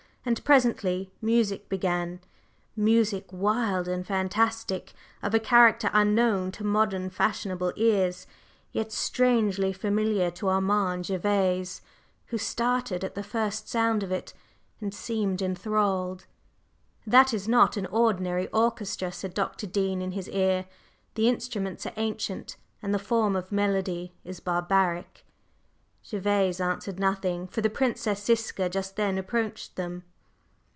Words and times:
And 0.23 0.45
presently 0.45 1.11
music 1.19 1.67
began, 1.67 2.19
music 2.75 3.25
wild 3.31 3.87
and 3.87 4.05
fantastic, 4.05 4.93
of 5.23 5.33
a 5.33 5.39
character 5.39 5.89
unknown 5.93 6.51
to 6.51 6.63
modern 6.63 7.09
fashionable 7.09 7.73
ears, 7.75 8.27
yet 8.71 8.91
strangely 8.91 9.73
familiar 9.73 10.29
to 10.29 10.47
Armand 10.49 11.05
Gervase, 11.07 11.81
who 12.27 12.37
started 12.37 13.03
at 13.03 13.15
the 13.15 13.23
first 13.23 13.67
sound 13.67 14.03
of 14.03 14.11
it, 14.11 14.35
and 14.79 14.93
seemed 14.93 15.41
enthralled. 15.41 16.27
"That 17.07 17.33
is 17.33 17.47
not 17.47 17.75
an 17.75 17.87
ordinary 17.87 18.47
orchestra," 18.49 19.11
said 19.11 19.33
Dr. 19.33 19.65
Dean 19.65 20.03
in 20.03 20.11
his 20.11 20.29
ear. 20.29 20.67
"The 21.15 21.29
instruments 21.29 21.87
are 21.87 21.93
ancient, 21.97 22.57
and 22.83 22.93
the 22.93 22.99
form 22.99 23.35
of 23.35 23.51
melody 23.51 24.13
is 24.23 24.39
barbaric." 24.39 25.25
Gervase 26.07 26.59
answered 26.61 26.99
nothing, 26.99 27.47
for 27.47 27.61
the 27.61 27.69
Princess 27.71 28.23
Ziska 28.23 28.69
just 28.69 28.95
then 28.97 29.17
approached 29.17 29.77
them. 29.77 30.03